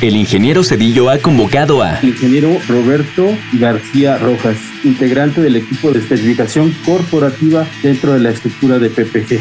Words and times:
el 0.00 0.16
ingeniero 0.16 0.64
Cedillo 0.64 1.10
ha 1.10 1.18
convocado 1.18 1.82
a 1.82 1.98
ingeniero 2.02 2.58
Roberto 2.68 3.26
García 3.52 4.18
Rojas, 4.18 4.56
integrante 4.82 5.40
del 5.40 5.56
equipo 5.56 5.92
de 5.92 6.00
especificación 6.00 6.74
corporativa 6.84 7.66
dentro 7.82 8.12
de 8.12 8.20
la 8.20 8.30
estructura 8.30 8.78
de 8.78 8.90
PPG. 8.90 9.40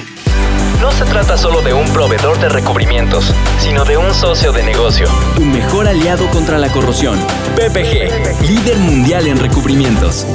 No 0.82 0.92
se 0.92 1.06
trata 1.06 1.38
solo 1.38 1.62
de 1.62 1.74
un 1.74 1.88
proveedor 1.94 2.40
de 2.40 2.50
recubrimientos, 2.50 3.34
sino 3.60 3.86
de 3.86 3.98
un 3.98 4.14
socio 4.14 4.52
de 4.52 4.64
negocio. 4.64 5.08
Tu 5.36 5.46
mejor 5.46 5.88
aliado 5.88 6.30
contra 6.30 6.58
la 6.58 6.70
corrosión. 6.70 7.18
PPG, 7.56 8.46
líder 8.46 8.78
mundial 8.80 9.28
en 9.28 9.40
recubrimientos. 9.40 10.26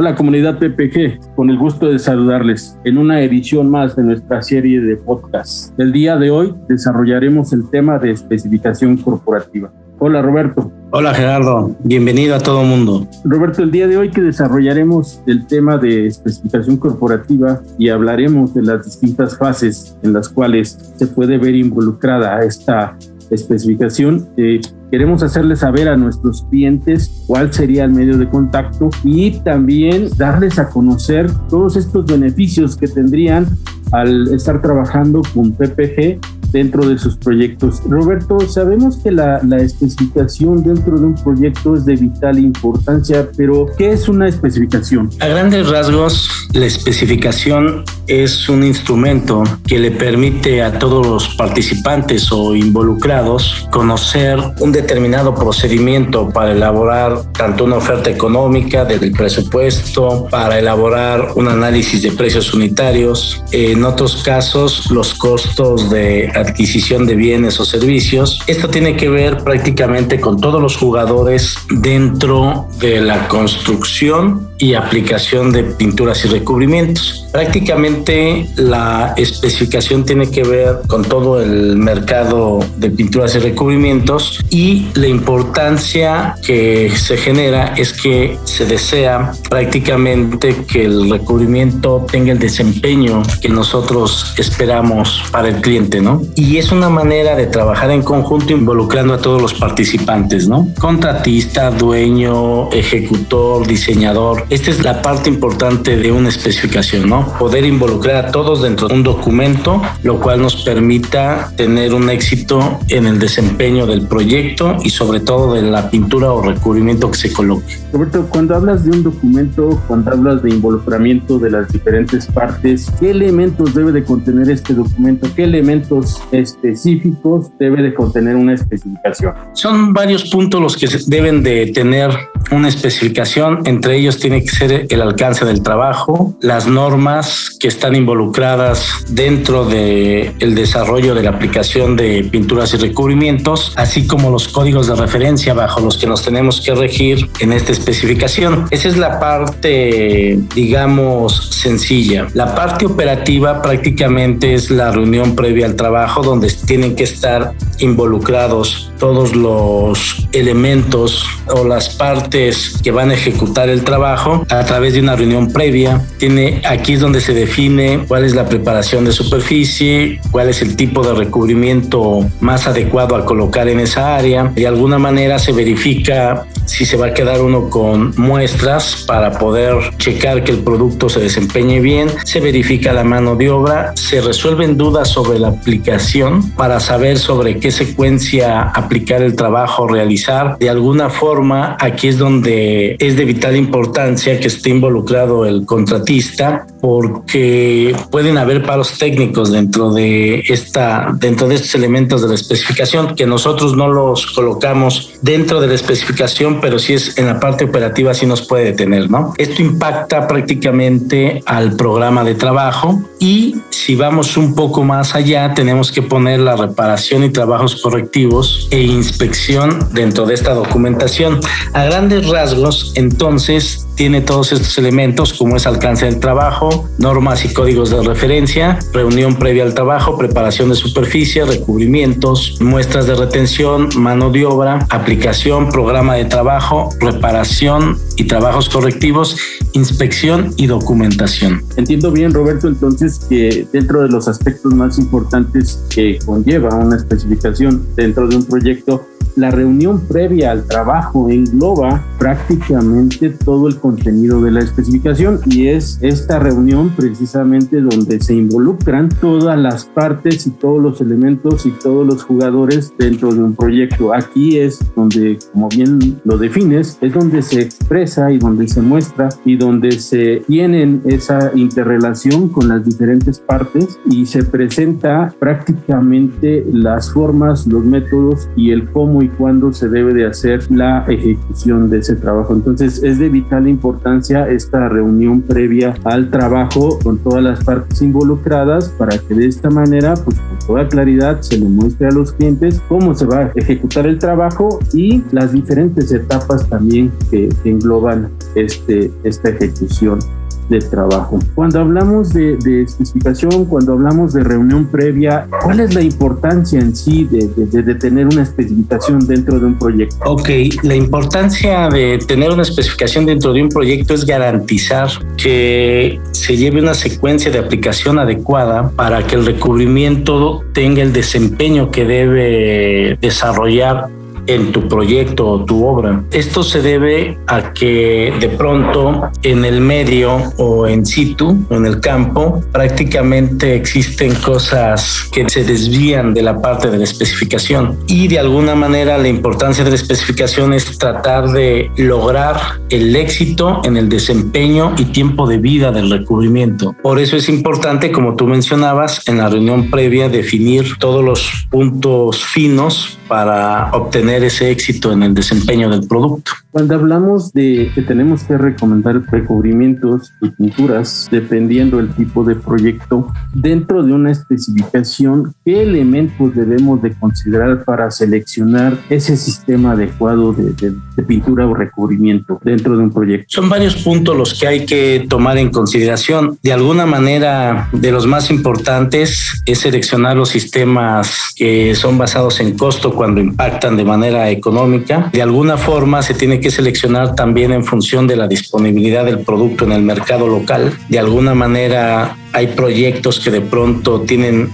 Hola 0.00 0.14
comunidad 0.14 0.60
PPG, 0.60 1.34
con 1.34 1.50
el 1.50 1.58
gusto 1.58 1.88
de 1.88 1.98
saludarles 1.98 2.78
en 2.84 2.98
una 2.98 3.20
edición 3.20 3.68
más 3.68 3.96
de 3.96 4.04
nuestra 4.04 4.40
serie 4.42 4.80
de 4.80 4.96
podcasts. 4.96 5.74
El 5.76 5.90
día 5.90 6.16
de 6.16 6.30
hoy 6.30 6.54
desarrollaremos 6.68 7.52
el 7.52 7.68
tema 7.68 7.98
de 7.98 8.12
especificación 8.12 8.98
corporativa. 8.98 9.72
Hola 9.98 10.22
Roberto. 10.22 10.70
Hola 10.92 11.12
Gerardo, 11.12 11.74
bienvenido 11.82 12.36
a 12.36 12.38
todo 12.38 12.62
mundo. 12.62 13.08
Roberto, 13.24 13.64
el 13.64 13.72
día 13.72 13.88
de 13.88 13.96
hoy 13.96 14.12
que 14.12 14.22
desarrollaremos 14.22 15.20
el 15.26 15.48
tema 15.48 15.78
de 15.78 16.06
especificación 16.06 16.76
corporativa 16.76 17.60
y 17.76 17.88
hablaremos 17.88 18.54
de 18.54 18.62
las 18.62 18.84
distintas 18.84 19.36
fases 19.36 19.98
en 20.04 20.12
las 20.12 20.28
cuales 20.28 20.78
se 20.94 21.08
puede 21.08 21.38
ver 21.38 21.56
involucrada 21.56 22.38
esta 22.44 22.96
especificación. 23.30 24.28
Eh, 24.36 24.60
queremos 24.90 25.22
hacerles 25.22 25.60
saber 25.60 25.88
a 25.88 25.96
nuestros 25.96 26.42
clientes 26.50 27.24
cuál 27.26 27.52
sería 27.52 27.84
el 27.84 27.92
medio 27.92 28.18
de 28.18 28.28
contacto 28.28 28.90
y 29.04 29.32
también 29.40 30.08
darles 30.16 30.58
a 30.58 30.68
conocer 30.68 31.30
todos 31.48 31.76
estos 31.76 32.06
beneficios 32.06 32.76
que 32.76 32.88
tendrían 32.88 33.46
al 33.92 34.32
estar 34.34 34.60
trabajando 34.60 35.22
con 35.34 35.52
PPG 35.52 36.20
dentro 36.52 36.88
de 36.88 36.98
sus 36.98 37.16
proyectos. 37.16 37.82
Roberto, 37.86 38.40
sabemos 38.40 38.98
que 38.98 39.10
la, 39.10 39.40
la, 39.42 39.58
especificación 39.58 40.62
dentro 40.62 40.98
de 40.98 41.06
un 41.06 41.14
proyecto 41.14 41.74
es 41.74 41.84
de 41.84 41.96
vital 41.96 42.38
importancia, 42.38 43.28
pero 43.36 43.66
¿qué 43.76 43.92
es 43.92 44.08
una 44.08 44.28
especificación? 44.28 45.10
A 45.20 45.26
grandes 45.26 45.68
rasgos, 45.68 46.48
la 46.54 46.66
especificación 46.66 47.84
es 48.08 48.48
un 48.48 48.64
instrumento 48.64 49.44
que 49.66 49.78
le 49.78 49.90
permite 49.90 50.62
a 50.62 50.78
todos 50.78 51.06
los 51.06 51.28
participantes 51.36 52.32
o 52.32 52.56
involucrados 52.56 53.68
conocer 53.70 54.38
un 54.60 54.72
determinado 54.72 55.34
procedimiento 55.34 56.30
para 56.30 56.52
elaborar 56.52 57.32
tanto 57.32 57.64
una 57.64 57.76
oferta 57.76 58.10
económica 58.10 58.84
del 58.84 59.12
presupuesto, 59.12 60.26
para 60.30 60.58
elaborar 60.58 61.32
un 61.36 61.48
análisis 61.48 62.02
de 62.02 62.12
precios 62.12 62.54
unitarios, 62.54 63.42
en 63.52 63.84
otros 63.84 64.22
casos 64.22 64.90
los 64.90 65.14
costos 65.14 65.90
de 65.90 66.32
adquisición 66.34 67.06
de 67.06 67.14
bienes 67.14 67.60
o 67.60 67.64
servicios. 67.64 68.40
Esto 68.46 68.68
tiene 68.68 68.96
que 68.96 69.08
ver 69.08 69.38
prácticamente 69.44 70.20
con 70.20 70.40
todos 70.40 70.60
los 70.60 70.76
jugadores 70.76 71.56
dentro 71.70 72.66
de 72.80 73.00
la 73.00 73.28
construcción 73.28 74.47
y 74.58 74.74
aplicación 74.74 75.52
de 75.52 75.64
pinturas 75.64 76.24
y 76.24 76.28
recubrimientos. 76.28 77.26
Prácticamente 77.32 78.48
la 78.56 79.14
especificación 79.16 80.04
tiene 80.04 80.30
que 80.30 80.42
ver 80.42 80.80
con 80.86 81.04
todo 81.04 81.40
el 81.42 81.76
mercado 81.76 82.60
de 82.76 82.90
pinturas 82.90 83.34
y 83.34 83.38
recubrimientos 83.38 84.40
y 84.50 84.88
la 84.94 85.08
importancia 85.08 86.34
que 86.44 86.90
se 86.96 87.16
genera 87.16 87.74
es 87.76 87.92
que 87.92 88.38
se 88.44 88.66
desea 88.66 89.32
prácticamente 89.48 90.56
que 90.66 90.84
el 90.84 91.10
recubrimiento 91.10 92.06
tenga 92.10 92.32
el 92.32 92.38
desempeño 92.38 93.22
que 93.40 93.48
nosotros 93.48 94.34
esperamos 94.36 95.22
para 95.30 95.48
el 95.48 95.60
cliente, 95.60 96.00
¿no? 96.00 96.22
Y 96.34 96.56
es 96.56 96.72
una 96.72 96.88
manera 96.88 97.36
de 97.36 97.46
trabajar 97.46 97.90
en 97.90 98.02
conjunto 98.02 98.52
involucrando 98.52 99.14
a 99.14 99.18
todos 99.18 99.40
los 99.40 99.54
participantes, 99.54 100.48
¿no? 100.48 100.68
Contratista, 100.78 101.70
dueño, 101.70 102.70
ejecutor, 102.72 103.66
diseñador. 103.66 104.46
Esta 104.50 104.70
es 104.70 104.82
la 104.82 105.02
parte 105.02 105.28
importante 105.28 105.98
de 105.98 106.10
una 106.10 106.30
especificación, 106.30 107.06
¿no? 107.06 107.34
Poder 107.38 107.66
involucrar 107.66 108.24
a 108.24 108.30
todos 108.30 108.62
dentro 108.62 108.88
de 108.88 108.94
un 108.94 109.02
documento, 109.02 109.82
lo 110.02 110.18
cual 110.20 110.40
nos 110.40 110.64
permita 110.64 111.52
tener 111.54 111.92
un 111.92 112.08
éxito 112.08 112.80
en 112.88 113.06
el 113.06 113.18
desempeño 113.18 113.86
del 113.86 114.06
proyecto 114.06 114.78
y 114.82 114.88
sobre 114.88 115.20
todo 115.20 115.52
de 115.52 115.60
la 115.60 115.90
pintura 115.90 116.32
o 116.32 116.40
recubrimiento 116.40 117.10
que 117.10 117.18
se 117.18 117.30
coloque. 117.30 117.76
Roberto, 117.92 118.26
cuando 118.30 118.54
hablas 118.54 118.86
de 118.86 118.92
un 118.92 119.02
documento, 119.02 119.82
cuando 119.86 120.12
hablas 120.12 120.42
de 120.42 120.48
involucramiento 120.48 121.38
de 121.38 121.50
las 121.50 121.70
diferentes 121.70 122.24
partes, 122.26 122.90
¿qué 122.98 123.10
elementos 123.10 123.74
debe 123.74 123.92
de 123.92 124.02
contener 124.02 124.48
este 124.48 124.72
documento? 124.72 125.28
¿Qué 125.36 125.44
elementos 125.44 126.22
específicos 126.32 127.50
debe 127.58 127.82
de 127.82 127.92
contener 127.92 128.34
una 128.34 128.54
especificación? 128.54 129.34
Son 129.52 129.92
varios 129.92 130.30
puntos 130.30 130.58
los 130.58 130.74
que 130.74 130.88
deben 131.06 131.42
de 131.42 131.66
tener 131.66 132.10
una 132.50 132.68
especificación, 132.68 133.60
entre 133.66 133.96
ellos 133.96 134.18
tiene 134.18 134.37
que 134.42 134.48
ser 134.48 134.86
el 134.88 135.02
alcance 135.02 135.44
del 135.44 135.62
trabajo, 135.62 136.36
las 136.40 136.66
normas 136.66 137.56
que 137.58 137.68
están 137.68 137.94
involucradas 137.94 138.88
dentro 139.08 139.64
de 139.64 140.32
el 140.38 140.54
desarrollo 140.54 141.14
de 141.14 141.22
la 141.22 141.30
aplicación 141.30 141.96
de 141.96 142.24
pinturas 142.24 142.74
y 142.74 142.76
recubrimientos, 142.76 143.72
así 143.76 144.06
como 144.06 144.30
los 144.30 144.48
códigos 144.48 144.86
de 144.86 144.94
referencia 144.94 145.54
bajo 145.54 145.80
los 145.80 145.98
que 145.98 146.06
nos 146.06 146.22
tenemos 146.22 146.60
que 146.60 146.74
regir 146.74 147.28
en 147.40 147.52
esta 147.52 147.72
especificación. 147.72 148.66
Esa 148.70 148.88
es 148.88 148.96
la 148.96 149.20
parte, 149.20 150.38
digamos, 150.54 151.48
sencilla. 151.50 152.28
La 152.34 152.54
parte 152.54 152.86
operativa 152.86 153.62
prácticamente 153.62 154.54
es 154.54 154.70
la 154.70 154.90
reunión 154.90 155.34
previa 155.34 155.66
al 155.66 155.76
trabajo 155.76 156.22
donde 156.22 156.48
tienen 156.66 156.94
que 156.94 157.04
estar 157.04 157.52
involucrados 157.78 158.92
todos 158.98 159.34
los 159.34 160.28
elementos 160.32 161.24
o 161.46 161.64
las 161.64 161.90
partes 161.90 162.78
que 162.82 162.90
van 162.90 163.10
a 163.10 163.14
ejecutar 163.14 163.68
el 163.68 163.84
trabajo 163.84 164.44
a 164.50 164.64
través 164.64 164.94
de 164.94 165.00
una 165.00 165.16
reunión 165.16 165.52
previa. 165.52 166.04
Tiene 166.18 166.62
aquí 166.64 166.94
es 166.94 167.00
donde 167.00 167.20
se 167.20 167.34
define 167.34 168.04
cuál 168.08 168.24
es 168.24 168.34
la 168.34 168.48
preparación 168.48 169.04
de 169.04 169.12
superficie, 169.12 170.20
cuál 170.30 170.48
es 170.48 170.62
el 170.62 170.76
tipo 170.76 171.02
de 171.02 171.14
recubrimiento 171.14 172.28
más 172.40 172.66
adecuado 172.66 173.16
a 173.16 173.24
colocar 173.24 173.68
en 173.68 173.80
esa 173.80 174.16
área. 174.16 174.44
De 174.54 174.66
alguna 174.66 174.98
manera 174.98 175.38
se 175.38 175.52
verifica 175.52 176.46
si 176.68 176.84
se 176.84 176.96
va 176.96 177.06
a 177.06 177.14
quedar 177.14 177.40
uno 177.40 177.70
con 177.70 178.12
muestras 178.16 179.04
para 179.06 179.38
poder 179.38 179.74
checar 179.96 180.44
que 180.44 180.52
el 180.52 180.58
producto 180.58 181.08
se 181.08 181.18
desempeñe 181.18 181.80
bien, 181.80 182.10
se 182.24 182.40
verifica 182.40 182.92
la 182.92 183.04
mano 183.04 183.36
de 183.36 183.50
obra, 183.50 183.92
se 183.96 184.20
resuelven 184.20 184.76
dudas 184.76 185.08
sobre 185.08 185.38
la 185.38 185.48
aplicación 185.48 186.50
para 186.52 186.78
saber 186.78 187.18
sobre 187.18 187.58
qué 187.58 187.70
secuencia 187.70 188.62
aplicar 188.62 189.22
el 189.22 189.34
trabajo, 189.34 189.88
realizar. 189.88 190.58
De 190.58 190.68
alguna 190.68 191.08
forma, 191.08 191.76
aquí 191.80 192.08
es 192.08 192.18
donde 192.18 192.96
es 192.98 193.16
de 193.16 193.24
vital 193.24 193.56
importancia 193.56 194.38
que 194.38 194.48
esté 194.48 194.70
involucrado 194.70 195.46
el 195.46 195.64
contratista 195.64 196.66
porque 196.80 197.96
pueden 198.10 198.38
haber 198.38 198.62
paros 198.62 198.98
técnicos 198.98 199.50
dentro 199.50 199.90
de 199.90 200.44
esta 200.48 201.08
dentro 201.14 201.48
de 201.48 201.56
estos 201.56 201.74
elementos 201.74 202.22
de 202.22 202.28
la 202.28 202.34
especificación 202.34 203.14
que 203.14 203.26
nosotros 203.26 203.76
no 203.76 203.88
los 203.88 204.26
colocamos 204.26 205.07
dentro 205.22 205.60
de 205.60 205.66
la 205.68 205.74
especificación 205.74 206.60
pero 206.60 206.78
sí 206.78 206.94
es 206.94 207.18
en 207.18 207.26
la 207.26 207.40
parte 207.40 207.64
operativa 207.64 208.14
sí 208.14 208.26
nos 208.26 208.46
puede 208.46 208.64
detener 208.64 209.10
no 209.10 209.34
esto 209.38 209.62
impacta 209.62 210.26
prácticamente 210.26 211.42
al 211.46 211.76
programa 211.76 212.24
de 212.24 212.34
trabajo 212.34 213.02
y 213.18 213.56
si 213.88 213.96
vamos 213.96 214.36
un 214.36 214.54
poco 214.54 214.84
más 214.84 215.14
allá 215.14 215.54
tenemos 215.54 215.90
que 215.90 216.02
poner 216.02 216.40
la 216.40 216.56
reparación 216.56 217.24
y 217.24 217.30
trabajos 217.30 217.80
correctivos 217.80 218.68
e 218.70 218.82
inspección 218.82 219.88
dentro 219.92 220.26
de 220.26 220.34
esta 220.34 220.52
documentación. 220.52 221.40
A 221.72 221.84
grandes 221.84 222.28
rasgos 222.28 222.92
entonces 222.96 223.87
tiene 223.98 224.20
todos 224.20 224.52
estos 224.52 224.78
elementos 224.78 225.34
como 225.34 225.56
es 225.56 225.66
alcance 225.66 226.06
del 226.06 226.20
trabajo, 226.20 226.88
normas 226.98 227.44
y 227.44 227.52
códigos 227.52 227.90
de 227.90 228.00
referencia, 228.00 228.78
reunión 228.92 229.34
previa 229.34 229.64
al 229.64 229.74
trabajo, 229.74 230.16
preparación 230.16 230.68
de 230.68 230.76
superficie, 230.76 231.44
recubrimientos, 231.44 232.58
muestras 232.60 233.08
de 233.08 233.16
retención, 233.16 233.88
mano 233.96 234.30
de 234.30 234.46
obra, 234.46 234.86
aplicación, 234.90 235.68
programa 235.70 236.14
de 236.14 236.26
trabajo, 236.26 236.90
reparación 237.00 237.98
y 238.16 238.24
trabajos 238.24 238.68
correctivos, 238.68 239.36
inspección 239.72 240.54
y 240.56 240.68
documentación. 240.68 241.64
Entiendo 241.76 242.12
bien, 242.12 242.32
Roberto, 242.32 242.68
entonces 242.68 243.18
que 243.28 243.66
dentro 243.72 244.02
de 244.02 244.10
los 244.10 244.28
aspectos 244.28 244.72
más 244.74 245.00
importantes 245.00 245.82
que 245.90 246.20
conlleva 246.24 246.72
una 246.72 246.96
especificación 246.96 247.84
dentro 247.96 248.28
de 248.28 248.36
un 248.36 248.44
proyecto 248.44 249.04
la 249.38 249.50
reunión 249.52 250.00
previa 250.00 250.50
al 250.50 250.66
trabajo 250.66 251.30
engloba 251.30 252.04
prácticamente 252.18 253.30
todo 253.30 253.68
el 253.68 253.76
contenido 253.76 254.42
de 254.42 254.50
la 254.50 254.60
especificación 254.60 255.40
y 255.46 255.68
es 255.68 255.98
esta 256.02 256.40
reunión 256.40 256.90
precisamente 256.96 257.80
donde 257.80 258.20
se 258.20 258.34
involucran 258.34 259.08
todas 259.08 259.56
las 259.56 259.84
partes 259.84 260.46
y 260.46 260.50
todos 260.50 260.82
los 260.82 261.00
elementos 261.00 261.66
y 261.66 261.70
todos 261.70 262.04
los 262.04 262.24
jugadores 262.24 262.92
dentro 262.98 263.32
de 263.32 263.42
un 263.42 263.54
proyecto. 263.54 264.12
Aquí 264.12 264.58
es 264.58 264.80
donde, 264.96 265.38
como 265.52 265.68
bien 265.68 266.20
lo 266.24 266.36
defines, 266.36 266.98
es 267.00 267.12
donde 267.12 267.42
se 267.42 267.60
expresa 267.60 268.32
y 268.32 268.38
donde 268.38 268.66
se 268.66 268.82
muestra 268.82 269.28
y 269.44 269.56
donde 269.56 269.92
se 269.92 270.42
tienen 270.48 271.02
esa 271.04 271.52
interrelación 271.54 272.48
con 272.48 272.68
las 272.68 272.84
diferentes 272.84 273.38
partes 273.38 273.98
y 274.10 274.26
se 274.26 274.42
presenta 274.42 275.32
prácticamente 275.38 276.66
las 276.72 277.12
formas, 277.12 277.66
los 277.66 277.84
métodos 277.84 278.48
y 278.56 278.72
el 278.72 278.90
cómo 278.90 279.22
y 279.22 279.27
cuándo 279.28 279.72
se 279.72 279.88
debe 279.88 280.14
de 280.14 280.26
hacer 280.26 280.70
la 280.70 281.04
ejecución 281.08 281.90
de 281.90 281.98
ese 281.98 282.16
trabajo. 282.16 282.54
Entonces 282.54 283.02
es 283.02 283.18
de 283.18 283.28
vital 283.28 283.68
importancia 283.68 284.48
esta 284.48 284.88
reunión 284.88 285.42
previa 285.42 285.94
al 286.04 286.30
trabajo 286.30 286.98
con 287.02 287.18
todas 287.18 287.42
las 287.42 287.64
partes 287.64 288.00
involucradas 288.02 288.88
para 288.90 289.16
que 289.18 289.34
de 289.34 289.46
esta 289.46 289.70
manera, 289.70 290.14
pues 290.14 290.38
con 290.38 290.58
toda 290.66 290.88
claridad 290.88 291.40
se 291.40 291.58
le 291.58 291.68
muestre 291.68 292.08
a 292.08 292.10
los 292.10 292.32
clientes 292.32 292.80
cómo 292.88 293.14
se 293.14 293.26
va 293.26 293.38
a 293.38 293.52
ejecutar 293.54 294.06
el 294.06 294.18
trabajo 294.18 294.78
y 294.92 295.22
las 295.32 295.52
diferentes 295.52 296.12
etapas 296.12 296.68
también 296.68 297.12
que, 297.30 297.48
engloban 297.64 298.30
este, 298.54 299.10
esta 299.24 299.50
ejecución 299.50 300.20
de 300.68 300.80
trabajo. 300.80 301.38
Cuando 301.54 301.80
hablamos 301.80 302.32
de, 302.32 302.82
especificación, 302.82 303.64
cuando 303.66 303.92
hablamos 303.92 304.32
de 304.32 304.44
reunión 304.44 304.86
previa, 304.86 305.48
¿cuál 305.62 305.80
es 305.80 305.94
la 305.94 306.02
importancia 306.02 306.80
en 306.80 306.94
sí 306.94 307.28
de, 307.30 307.82
de, 307.82 307.94
tener 307.94 308.26
una 308.26 308.42
especificación 308.42 309.26
dentro 309.26 309.58
de 309.58 309.66
un 309.66 309.78
proyecto? 309.78 310.16
Ok, 310.24 310.48
la 310.82 310.94
importancia 310.94 311.88
de 311.88 312.18
tener 312.18 312.50
una 312.50 312.62
especificación 312.62 313.26
dentro 313.26 313.52
de 313.52 313.62
un 313.62 313.68
proyecto 313.68 314.14
es 314.14 314.24
garantizar 314.24 315.08
que 315.36 316.20
se 316.32 316.56
lleve 316.56 316.80
una 316.80 316.94
secuencia 316.94 317.50
de 317.50 317.58
aplicación 317.58 318.18
adecuada 318.18 318.90
para 318.90 319.26
que 319.26 319.36
el 319.36 319.46
recubrimiento 319.46 320.62
tenga 320.72 321.02
el 321.02 321.12
desempeño 321.12 321.90
que 321.90 322.04
debe 322.04 323.18
desarrollar 323.20 324.17
en 324.48 324.72
tu 324.72 324.88
proyecto 324.88 325.46
o 325.46 325.64
tu 325.64 325.86
obra. 325.86 326.24
Esto 326.32 326.62
se 326.62 326.82
debe 326.82 327.38
a 327.46 327.72
que 327.72 328.32
de 328.40 328.48
pronto 328.48 329.30
en 329.42 329.64
el 329.64 329.80
medio 329.80 330.42
o 330.56 330.86
en 330.86 331.06
situ, 331.06 331.56
en 331.70 331.86
el 331.86 332.00
campo, 332.00 332.60
prácticamente 332.72 333.76
existen 333.76 334.34
cosas 334.34 335.28
que 335.32 335.48
se 335.48 335.64
desvían 335.64 336.34
de 336.34 336.42
la 336.42 336.60
parte 336.60 336.90
de 336.90 336.98
la 336.98 337.04
especificación 337.04 337.98
y 338.06 338.28
de 338.28 338.38
alguna 338.38 338.74
manera 338.74 339.18
la 339.18 339.28
importancia 339.28 339.84
de 339.84 339.90
la 339.90 339.96
especificación 339.96 340.72
es 340.72 340.98
tratar 340.98 341.48
de 341.50 341.90
lograr 341.96 342.56
el 342.90 343.14
éxito 343.14 343.80
en 343.84 343.96
el 343.96 344.08
desempeño 344.08 344.94
y 344.96 345.06
tiempo 345.06 345.46
de 345.46 345.58
vida 345.58 345.92
del 345.92 346.10
recubrimiento. 346.10 346.94
Por 347.02 347.18
eso 347.18 347.36
es 347.36 347.48
importante, 347.48 348.10
como 348.10 348.34
tú 348.34 348.46
mencionabas, 348.46 349.26
en 349.28 349.38
la 349.38 349.48
reunión 349.48 349.90
previa 349.90 350.28
definir 350.28 350.96
todos 350.98 351.24
los 351.24 351.66
puntos 351.70 352.44
finos 352.44 353.18
para 353.28 353.90
obtener 353.92 354.37
ese 354.44 354.70
éxito 354.70 355.12
en 355.12 355.22
el 355.22 355.34
desempeño 355.34 355.88
del 355.90 356.06
producto. 356.06 356.52
Cuando 356.78 356.94
hablamos 356.94 357.52
de 357.54 357.90
que 357.92 358.02
tenemos 358.02 358.44
que 358.44 358.56
recomendar 358.56 359.20
recubrimientos 359.32 360.32
y 360.40 360.50
pinturas, 360.50 361.26
dependiendo 361.28 361.96
del 361.96 362.10
tipo 362.10 362.44
de 362.44 362.54
proyecto, 362.54 363.32
dentro 363.52 364.04
de 364.04 364.12
una 364.12 364.30
especificación, 364.30 365.52
¿qué 365.64 365.82
elementos 365.82 366.54
debemos 366.54 367.02
de 367.02 367.14
considerar 367.14 367.82
para 367.82 368.12
seleccionar 368.12 368.96
ese 369.10 369.36
sistema 369.36 369.90
adecuado 369.90 370.52
de, 370.52 370.72
de 370.72 371.22
pintura 371.24 371.66
o 371.66 371.74
recubrimiento 371.74 372.60
dentro 372.62 372.96
de 372.96 373.02
un 373.02 373.12
proyecto? 373.12 373.46
Son 373.48 373.68
varios 373.68 373.96
puntos 373.96 374.36
los 374.36 374.54
que 374.54 374.68
hay 374.68 374.86
que 374.86 375.26
tomar 375.28 375.58
en 375.58 375.70
consideración. 375.70 376.60
De 376.62 376.72
alguna 376.72 377.06
manera, 377.06 377.88
de 377.90 378.12
los 378.12 378.24
más 378.28 378.52
importantes 378.52 379.64
es 379.66 379.80
seleccionar 379.80 380.36
los 380.36 380.50
sistemas 380.50 381.54
que 381.56 381.96
son 381.96 382.18
basados 382.18 382.60
en 382.60 382.78
costo 382.78 383.12
cuando 383.12 383.40
impactan 383.40 383.96
de 383.96 384.04
manera 384.04 384.48
económica. 384.48 385.28
De 385.32 385.42
alguna 385.42 385.76
forma 385.76 386.22
se 386.22 386.34
tiene 386.34 386.60
que 386.60 386.67
seleccionar 386.70 387.34
también 387.34 387.72
en 387.72 387.84
función 387.84 388.26
de 388.26 388.36
la 388.36 388.48
disponibilidad 388.48 389.24
del 389.24 389.40
producto 389.40 389.84
en 389.84 389.92
el 389.92 390.02
mercado 390.02 390.48
local. 390.48 390.92
De 391.08 391.18
alguna 391.18 391.54
manera 391.54 392.36
hay 392.52 392.68
proyectos 392.68 393.40
que 393.40 393.50
de 393.50 393.60
pronto 393.60 394.22
tienen 394.22 394.70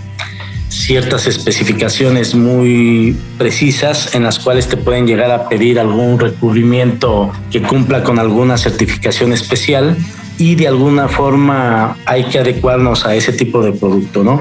ciertas 0.69 1.26
especificaciones 1.26 2.35
muy 2.35 3.17
precisas 3.38 4.14
en 4.14 4.25
las 4.25 4.38
cuales 4.38 4.69
te 4.69 4.76
pueden 4.76 5.06
llegar 5.06 5.31
a 5.31 5.49
pedir 5.49 5.79
algún 5.79 6.19
recubrimiento 6.19 7.32
que 7.50 7.62
cumpla 7.62 8.02
con 8.02 8.19
alguna 8.19 8.58
certificación 8.58 9.32
especial 9.32 9.96
y 10.39 10.55
de 10.55 10.69
alguna 10.69 11.09
forma 11.09 11.97
hay 12.07 12.25
que 12.25 12.39
adecuarnos 12.39 13.07
a 13.07 13.15
ese 13.15 13.33
tipo 13.33 13.63
de 13.63 13.73
producto, 13.73 14.25
¿no? 14.25 14.41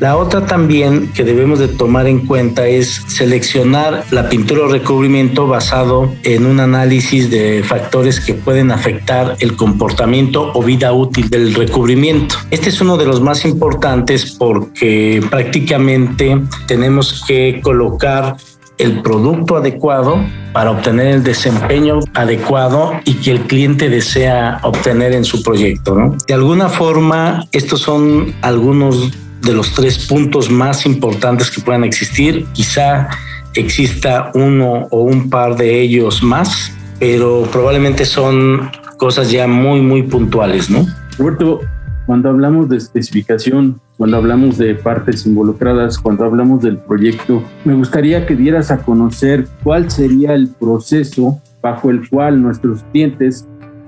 La 0.00 0.16
otra 0.16 0.46
también 0.46 1.08
que 1.12 1.24
debemos 1.24 1.58
de 1.58 1.68
tomar 1.68 2.06
en 2.06 2.26
cuenta 2.26 2.66
es 2.66 3.02
seleccionar 3.06 4.04
la 4.10 4.28
pintura 4.28 4.62
o 4.62 4.68
recubrimiento 4.68 5.46
basado 5.46 6.12
en 6.22 6.46
un 6.46 6.60
análisis 6.60 7.30
de 7.30 7.62
factores 7.64 8.20
que 8.20 8.34
pueden 8.34 8.70
afectar 8.70 9.36
el 9.40 9.56
comportamiento 9.56 10.50
o 10.54 10.62
vida 10.62 10.92
útil 10.92 11.28
del 11.30 11.54
recubrimiento. 11.54 12.36
Este 12.50 12.68
es 12.68 12.80
uno 12.80 12.96
de 12.96 13.06
los 13.06 13.20
más 13.20 13.44
importantes 13.44 14.32
porque 14.32 15.22
prácticamente 15.30 16.40
tenemos 16.66 17.24
que 17.26 17.60
colocar 17.62 18.36
el 18.82 19.00
producto 19.00 19.56
adecuado 19.56 20.16
para 20.52 20.72
obtener 20.72 21.06
el 21.06 21.22
desempeño 21.22 22.00
adecuado 22.14 22.92
y 23.04 23.14
que 23.14 23.30
el 23.30 23.42
cliente 23.42 23.88
desea 23.88 24.58
obtener 24.64 25.12
en 25.12 25.24
su 25.24 25.40
proyecto. 25.42 25.94
¿no? 25.94 26.16
De 26.26 26.34
alguna 26.34 26.68
forma, 26.68 27.46
estos 27.52 27.80
son 27.80 28.34
algunos 28.42 29.12
de 29.40 29.54
los 29.54 29.72
tres 29.72 30.06
puntos 30.06 30.50
más 30.50 30.84
importantes 30.84 31.50
que 31.50 31.60
puedan 31.60 31.84
existir. 31.84 32.44
Quizá 32.52 33.08
exista 33.54 34.32
uno 34.34 34.88
o 34.90 35.02
un 35.02 35.30
par 35.30 35.56
de 35.56 35.80
ellos 35.80 36.20
más, 36.22 36.72
pero 36.98 37.48
probablemente 37.52 38.04
son 38.04 38.68
cosas 38.96 39.30
ya 39.30 39.46
muy, 39.46 39.80
muy 39.80 40.02
puntuales, 40.02 40.68
¿no? 40.68 40.86
Roberto, 41.18 41.60
cuando 42.06 42.30
hablamos 42.30 42.68
de 42.68 42.78
especificación, 42.78 43.80
cuando 44.02 44.16
hablamos 44.16 44.58
de 44.58 44.74
partes 44.74 45.26
involucradas, 45.26 45.96
cuando 45.96 46.24
hablamos 46.24 46.60
del 46.60 46.76
proyecto, 46.76 47.40
me 47.64 47.72
gustaría 47.74 48.26
que 48.26 48.34
dieras 48.34 48.72
a 48.72 48.78
conocer 48.78 49.46
cuál 49.62 49.92
sería 49.92 50.34
el 50.34 50.48
proceso 50.48 51.40
bajo 51.62 51.88
el 51.88 52.08
cual 52.08 52.42
nuestros 52.42 52.82
clientes 52.90 53.46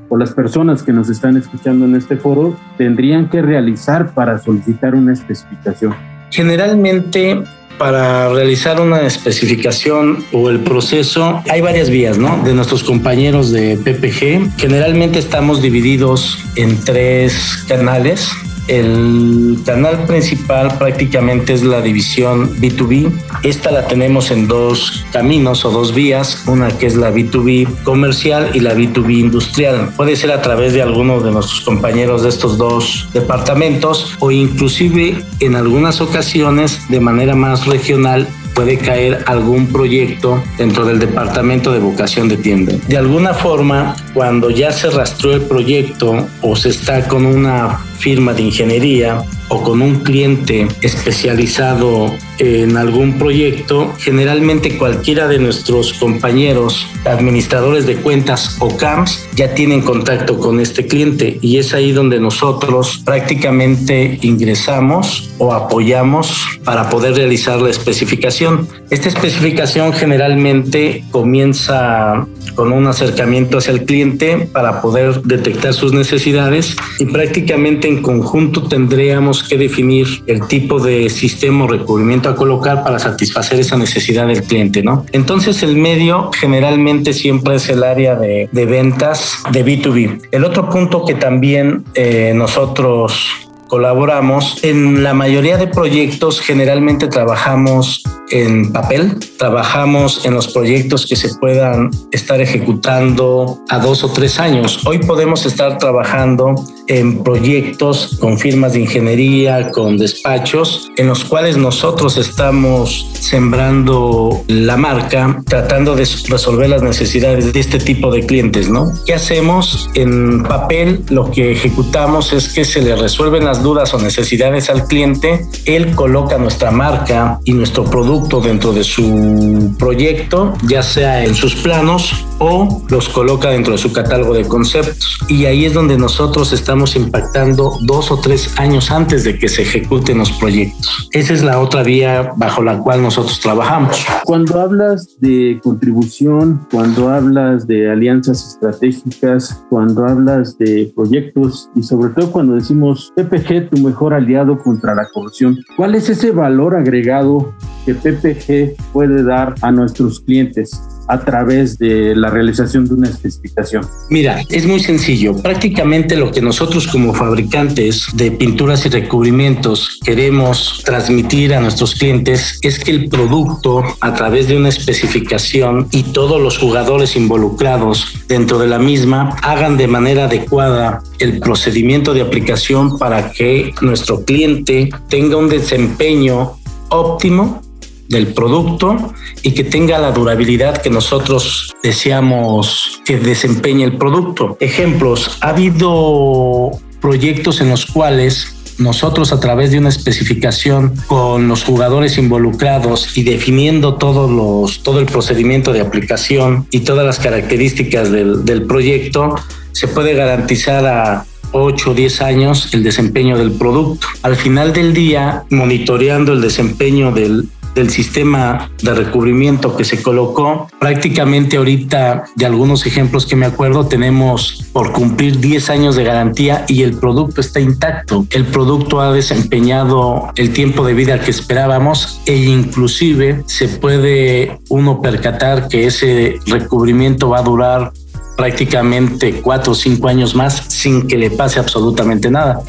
o 0.08 0.16
las 0.16 0.32
personas 0.32 0.84
que 0.84 0.92
nos 0.92 1.10
están 1.10 1.36
escuchando 1.36 1.84
en 1.84 1.96
este 1.96 2.14
foro 2.14 2.56
tendrían 2.78 3.28
que 3.28 3.42
realizar 3.42 4.14
para 4.14 4.38
solicitar 4.38 4.94
una 4.94 5.14
especificación. 5.14 5.96
Generalmente 6.30 7.42
para 7.76 8.28
realizar 8.28 8.80
una 8.80 9.00
especificación 9.02 10.24
o 10.32 10.48
el 10.48 10.60
proceso 10.60 11.42
hay 11.50 11.60
varias 11.60 11.90
vías, 11.90 12.18
¿no? 12.18 12.40
De 12.44 12.54
nuestros 12.54 12.84
compañeros 12.84 13.50
de 13.50 13.76
PPG. 13.78 14.60
Generalmente 14.60 15.18
estamos 15.18 15.60
divididos 15.60 16.38
en 16.54 16.78
tres 16.84 17.64
canales. 17.66 18.30
El 18.66 19.58
canal 19.66 20.06
principal 20.06 20.78
prácticamente 20.78 21.52
es 21.52 21.62
la 21.62 21.82
división 21.82 22.50
B2B. 22.60 23.12
Esta 23.42 23.70
la 23.70 23.86
tenemos 23.86 24.30
en 24.30 24.48
dos 24.48 25.04
caminos 25.12 25.64
o 25.64 25.70
dos 25.70 25.94
vías, 25.94 26.44
una 26.46 26.68
que 26.68 26.86
es 26.86 26.96
la 26.96 27.12
B2B 27.12 27.82
comercial 27.82 28.50
y 28.54 28.60
la 28.60 28.74
B2B 28.74 29.18
industrial. 29.18 29.90
Puede 29.96 30.16
ser 30.16 30.32
a 30.32 30.40
través 30.40 30.72
de 30.72 30.82
alguno 30.82 31.20
de 31.20 31.30
nuestros 31.30 31.60
compañeros 31.60 32.22
de 32.22 32.30
estos 32.30 32.56
dos 32.56 33.08
departamentos 33.12 34.16
o 34.18 34.30
inclusive 34.30 35.22
en 35.40 35.56
algunas 35.56 36.00
ocasiones 36.00 36.88
de 36.88 37.00
manera 37.00 37.34
más 37.34 37.66
regional 37.66 38.26
puede 38.54 38.78
caer 38.78 39.24
algún 39.26 39.66
proyecto 39.66 40.42
dentro 40.56 40.84
del 40.84 40.98
departamento 40.98 41.72
de 41.72 41.80
vocación 41.80 42.28
de 42.28 42.36
tienda. 42.36 42.74
De 42.86 42.96
alguna 42.96 43.34
forma, 43.34 43.96
cuando 44.14 44.50
ya 44.50 44.72
se 44.72 44.90
rastreó 44.90 45.34
el 45.34 45.42
proyecto 45.42 46.26
o 46.40 46.56
se 46.56 46.70
está 46.70 47.06
con 47.08 47.26
una 47.26 47.78
firma 47.98 48.32
de 48.32 48.42
ingeniería 48.42 49.24
o 49.48 49.62
con 49.62 49.82
un 49.82 50.00
cliente 50.00 50.66
especializado 50.80 52.14
en 52.38 52.76
algún 52.76 53.18
proyecto, 53.18 53.92
generalmente 53.98 54.76
cualquiera 54.76 55.28
de 55.28 55.38
nuestros 55.38 55.92
compañeros 55.92 56.86
administradores 57.04 57.86
de 57.86 57.96
cuentas 57.96 58.56
o 58.60 58.76
CAMS 58.76 59.28
ya 59.36 59.54
tienen 59.54 59.82
contacto 59.82 60.38
con 60.38 60.60
este 60.60 60.86
cliente 60.86 61.38
y 61.40 61.58
es 61.58 61.74
ahí 61.74 61.92
donde 61.92 62.20
nosotros 62.20 63.02
prácticamente 63.04 64.18
ingresamos 64.22 65.30
o 65.38 65.52
apoyamos 65.52 66.44
para 66.64 66.88
poder 66.88 67.14
realizar 67.14 67.60
la 67.60 67.70
especificación. 67.70 68.68
Esta 68.90 69.08
especificación 69.08 69.92
generalmente 69.92 71.04
comienza 71.10 72.26
con 72.54 72.72
un 72.72 72.86
acercamiento 72.86 73.58
hacia 73.58 73.72
el 73.72 73.84
cliente 73.84 74.48
para 74.52 74.80
poder 74.80 75.22
detectar 75.22 75.74
sus 75.74 75.92
necesidades 75.92 76.76
y 76.98 77.06
prácticamente 77.06 77.88
en 77.88 78.02
conjunto 78.02 78.64
tendríamos 78.64 79.42
que 79.42 79.58
definir 79.58 80.06
el 80.26 80.46
tipo 80.46 80.80
de 80.80 81.08
sistema 81.10 81.64
o 81.64 81.68
recubrimiento 81.68 82.28
a 82.28 82.36
colocar 82.36 82.82
para 82.82 82.98
satisfacer 82.98 83.60
esa 83.60 83.76
necesidad 83.76 84.26
del 84.26 84.42
cliente, 84.42 84.82
¿no? 84.82 85.04
Entonces 85.12 85.62
el 85.62 85.76
medio 85.76 86.30
generalmente 86.38 87.12
siempre 87.12 87.56
es 87.56 87.68
el 87.68 87.82
área 87.82 88.14
de, 88.14 88.48
ventas 88.52 89.38
de 89.52 89.64
B2B. 89.64 90.28
El 90.30 90.44
otro 90.44 90.68
punto 90.70 91.04
que 91.04 91.14
también 91.14 91.84
eh, 91.94 92.32
nosotros 92.34 93.43
colaboramos. 93.68 94.62
En 94.62 95.02
la 95.02 95.14
mayoría 95.14 95.56
de 95.56 95.66
proyectos 95.66 96.40
generalmente 96.40 97.08
trabajamos 97.08 98.02
en 98.30 98.72
papel, 98.72 99.18
trabajamos 99.38 100.24
en 100.24 100.34
los 100.34 100.48
proyectos 100.48 101.06
que 101.06 101.16
se 101.16 101.34
puedan 101.36 101.90
estar 102.10 102.40
ejecutando 102.40 103.60
a 103.68 103.78
dos 103.78 104.02
o 104.02 104.08
tres 104.08 104.40
años. 104.40 104.80
Hoy 104.86 104.98
podemos 104.98 105.46
estar 105.46 105.78
trabajando 105.78 106.54
en 106.86 107.22
proyectos 107.22 108.18
con 108.20 108.38
firmas 108.38 108.74
de 108.74 108.80
ingeniería, 108.80 109.70
con 109.70 109.96
despachos, 109.96 110.90
en 110.96 111.08
los 111.08 111.24
cuales 111.24 111.56
nosotros 111.56 112.16
estamos 112.16 113.08
sembrando 113.14 114.42
la 114.48 114.76
marca, 114.76 115.42
tratando 115.46 115.94
de 115.94 116.06
resolver 116.28 116.68
las 116.68 116.82
necesidades 116.82 117.52
de 117.52 117.60
este 117.60 117.78
tipo 117.78 118.10
de 118.10 118.26
clientes, 118.26 118.68
¿no? 118.68 118.92
¿Qué 119.06 119.14
hacemos? 119.14 119.88
En 119.94 120.42
papel 120.42 121.02
lo 121.08 121.30
que 121.30 121.52
ejecutamos 121.52 122.32
es 122.32 122.52
que 122.52 122.64
se 122.64 122.82
le 122.82 122.96
resuelven 122.96 123.44
las 123.44 123.53
dudas 123.62 123.94
o 123.94 123.98
necesidades 123.98 124.70
al 124.70 124.84
cliente, 124.86 125.46
él 125.66 125.94
coloca 125.94 126.38
nuestra 126.38 126.70
marca 126.70 127.38
y 127.44 127.52
nuestro 127.52 127.84
producto 127.84 128.40
dentro 128.40 128.72
de 128.72 128.84
su 128.84 129.74
proyecto, 129.78 130.54
ya 130.68 130.82
sea 130.82 131.24
en 131.24 131.34
sus 131.34 131.54
planos 131.56 132.26
o 132.38 132.82
los 132.88 133.08
coloca 133.08 133.50
dentro 133.50 133.72
de 133.72 133.78
su 133.78 133.92
catálogo 133.92 134.34
de 134.34 134.46
conceptos. 134.46 135.18
Y 135.28 135.46
ahí 135.46 135.64
es 135.64 135.74
donde 135.74 135.96
nosotros 135.96 136.52
estamos 136.52 136.96
impactando 136.96 137.78
dos 137.82 138.10
o 138.10 138.18
tres 138.18 138.58
años 138.58 138.90
antes 138.90 139.24
de 139.24 139.38
que 139.38 139.48
se 139.48 139.62
ejecuten 139.62 140.18
los 140.18 140.32
proyectos. 140.32 141.08
Esa 141.12 141.32
es 141.32 141.42
la 141.42 141.60
otra 141.60 141.82
vía 141.82 142.32
bajo 142.36 142.62
la 142.62 142.78
cual 142.78 143.02
nosotros 143.02 143.40
trabajamos. 143.40 144.04
Cuando 144.24 144.60
hablas 144.60 145.16
de 145.20 145.60
contribución, 145.62 146.66
cuando 146.70 147.08
hablas 147.08 147.66
de 147.66 147.90
alianzas 147.90 148.54
estratégicas, 148.54 149.64
cuando 149.70 150.04
hablas 150.06 150.58
de 150.58 150.92
proyectos 150.94 151.70
y 151.74 151.82
sobre 151.82 152.10
todo 152.14 152.32
cuando 152.32 152.54
decimos 152.54 153.12
PPG, 153.44 153.70
tu 153.70 153.78
mejor 153.78 154.14
aliado 154.14 154.58
contra 154.58 154.94
la 154.94 155.08
corrupción, 155.12 155.58
¿cuál 155.76 155.94
es 155.94 156.08
ese 156.08 156.30
valor 156.30 156.76
agregado 156.76 157.54
que 157.84 157.94
PPG 157.94 158.92
puede 158.92 159.22
dar 159.22 159.54
a 159.62 159.70
nuestros 159.70 160.20
clientes? 160.20 160.80
A 161.08 161.20
través 161.20 161.78
de 161.78 162.14
la 162.14 162.30
realización 162.30 162.86
de 162.86 162.94
una 162.94 163.08
especificación? 163.08 163.86
Mira, 164.10 164.42
es 164.48 164.66
muy 164.66 164.80
sencillo. 164.80 165.36
Prácticamente 165.36 166.16
lo 166.16 166.30
que 166.30 166.40
nosotros 166.40 166.86
como 166.86 167.14
fabricantes 167.14 168.06
de 168.14 168.30
pinturas 168.30 168.84
y 168.86 168.88
recubrimientos 168.88 170.00
queremos 170.04 170.82
transmitir 170.84 171.54
a 171.54 171.60
nuestros 171.60 171.94
clientes 171.94 172.58
es 172.62 172.78
que 172.78 172.90
el 172.90 173.08
producto 173.08 173.82
a 174.00 174.14
través 174.14 174.48
de 174.48 174.56
una 174.56 174.68
especificación 174.68 175.88
y 175.90 176.04
todos 176.04 176.40
los 176.40 176.58
jugadores 176.58 177.16
involucrados 177.16 178.14
dentro 178.28 178.58
de 178.58 178.68
la 178.68 178.78
misma 178.78 179.36
hagan 179.42 179.76
de 179.76 179.88
manera 179.88 180.24
adecuada 180.24 181.02
el 181.18 181.38
procedimiento 181.40 182.14
de 182.14 182.22
aplicación 182.22 182.98
para 182.98 183.30
que 183.30 183.72
nuestro 183.80 184.24
cliente 184.24 184.90
tenga 185.08 185.36
un 185.36 185.48
desempeño 185.48 186.52
óptimo 186.88 187.62
del 188.08 188.28
producto 188.28 189.12
y 189.42 189.52
que 189.52 189.64
tenga 189.64 189.98
la 189.98 190.12
durabilidad 190.12 190.80
que 190.82 190.90
nosotros 190.90 191.74
deseamos 191.82 193.00
que 193.04 193.18
desempeñe 193.18 193.84
el 193.84 193.96
producto. 193.96 194.56
Ejemplos, 194.60 195.38
ha 195.40 195.50
habido 195.50 196.70
proyectos 197.00 197.60
en 197.60 197.70
los 197.70 197.86
cuales 197.86 198.54
nosotros 198.78 199.32
a 199.32 199.40
través 199.40 199.70
de 199.70 199.78
una 199.78 199.88
especificación 199.88 200.94
con 201.06 201.48
los 201.48 201.64
jugadores 201.64 202.18
involucrados 202.18 203.16
y 203.16 203.22
definiendo 203.22 203.94
todos 203.94 204.30
los, 204.30 204.82
todo 204.82 205.00
el 205.00 205.06
procedimiento 205.06 205.72
de 205.72 205.80
aplicación 205.80 206.66
y 206.70 206.80
todas 206.80 207.06
las 207.06 207.18
características 207.18 208.10
del, 208.10 208.62
proyecto, 208.66 209.36
se 209.72 209.88
puede 209.88 210.14
garantizar 210.14 210.86
a 210.86 211.26
8 211.52 211.90
o 211.90 211.94
10 211.94 212.20
años 212.22 212.74
el 212.74 212.82
desempeño 212.82 213.38
del 213.38 213.52
producto. 213.52 214.08
Al 214.22 214.34
final 214.34 214.72
del 214.72 214.92
día, 214.92 215.44
monitoreando 215.50 216.32
el 216.32 216.40
desempeño 216.40 217.12
del, 217.12 217.48
del 217.74 217.90
sistema 217.90 218.70
de 218.82 218.94
recubrimiento 218.94 219.76
que 219.76 219.84
se 219.84 220.02
colocó. 220.02 220.68
Prácticamente 220.78 221.56
ahorita, 221.56 222.24
de 222.34 222.46
algunos 222.46 222.86
ejemplos 222.86 223.26
que 223.26 223.36
me 223.36 223.46
acuerdo, 223.46 223.86
tenemos 223.86 224.64
por 224.72 224.92
cumplir 224.92 225.40
10 225.40 225.70
años 225.70 225.96
de 225.96 226.04
garantía 226.04 226.64
y 226.68 226.82
el 226.82 226.96
producto 226.96 227.40
está 227.40 227.60
intacto. 227.60 228.26
El 228.30 228.46
producto 228.46 229.00
ha 229.00 229.12
desempeñado 229.12 230.32
el 230.36 230.52
tiempo 230.52 230.86
de 230.86 230.94
vida 230.94 231.20
que 231.20 231.30
esperábamos 231.30 232.20
e 232.26 232.36
inclusive 232.36 233.42
se 233.46 233.68
puede 233.68 234.58
uno 234.68 235.00
percatar 235.00 235.68
que 235.68 235.86
ese 235.86 236.38
recubrimiento 236.46 237.30
va 237.30 237.38
a 237.38 237.42
durar 237.42 237.92
prácticamente 238.36 239.40
cuatro 239.40 239.72
o 239.72 239.74
cinco 239.74 240.08
años 240.08 240.34
más 240.34 240.64
sin 240.68 241.06
que 241.06 241.16
le 241.16 241.30
pase 241.30 241.60
absolutamente 241.60 242.30
nada. 242.30 242.62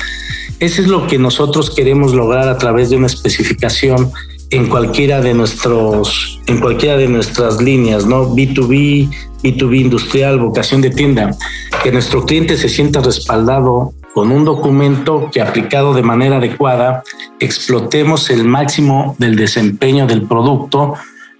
Eso 0.59 0.81
es 0.81 0.87
lo 0.87 1.07
que 1.07 1.17
nosotros 1.17 1.69
queremos 1.69 2.13
lograr 2.13 2.47
a 2.47 2.57
través 2.57 2.89
de 2.89 2.95
una 2.95 3.07
especificación 3.07 4.11
en 4.49 4.67
cualquiera 4.67 5.21
de 5.21 5.33
nuestros, 5.33 6.39
en 6.47 6.59
cualquiera 6.59 6.97
de 6.97 7.07
nuestras 7.07 7.61
líneas, 7.61 8.05
¿no? 8.05 8.35
B2B, 8.35 9.09
B2B 9.43 9.81
industrial, 9.81 10.39
vocación 10.39 10.81
de 10.81 10.91
tienda, 10.91 11.35
que 11.83 11.91
nuestro 11.91 12.25
cliente 12.25 12.57
se 12.57 12.69
sienta 12.69 13.01
respaldado 13.01 13.93
con 14.13 14.31
un 14.31 14.45
documento 14.45 15.29
que 15.31 15.41
aplicado 15.41 15.93
de 15.93 16.01
manera 16.01 16.37
adecuada 16.37 17.03
explotemos 17.39 18.29
el 18.29 18.45
máximo 18.45 19.15
del 19.19 19.35
desempeño 19.35 20.07
del 20.07 20.23
producto 20.23 20.93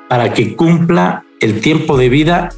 para 0.09 0.33
que 0.33 0.55
cumpla 0.55 1.24
el 1.39 1.62
tiempo 1.62 1.97
de 1.97 2.09
vida 2.09 2.50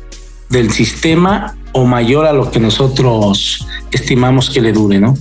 del 0.50 0.72
sistema 0.72 1.56
o 1.74 1.86
mayor 1.86 2.26
a 2.26 2.34
lo 2.34 2.50
que 2.50 2.60
nosotros 2.60 3.68
estimamos 3.92 4.50
que 4.50 4.62
le 4.62 4.72
dure, 4.72 5.00
¿no? 5.00 5.14